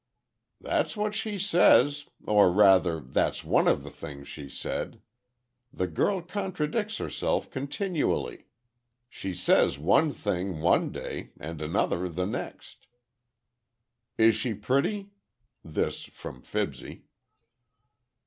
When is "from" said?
16.05-16.41